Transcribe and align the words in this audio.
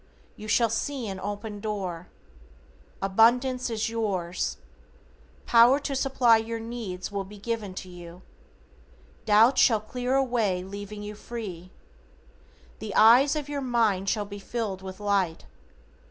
You 0.35 0.47
shall 0.47 0.71
see 0.71 1.07
an 1.07 1.19
open 1.19 1.59
door. 1.59 2.07
Abundance 3.03 3.69
is 3.69 3.87
yours. 3.87 4.57
Power 5.45 5.77
to 5.81 5.95
supply 5.95 6.37
your 6.37 6.59
needs 6.59 7.11
will 7.11 7.23
be 7.23 7.37
given 7.37 7.75
to 7.75 7.87
you. 7.87 8.23
Doubts 9.25 9.61
shall 9.61 9.79
clear 9.79 10.15
away 10.15 10.63
leaving 10.63 11.03
you 11.03 11.13
free. 11.13 11.69
The 12.79 12.95
eyes 12.95 13.35
of 13.35 13.47
your 13.47 13.61
mind 13.61 14.09
shall 14.09 14.25
be 14.25 14.39
filled 14.39 14.81
with 14.81 14.99
light. 14.99 15.45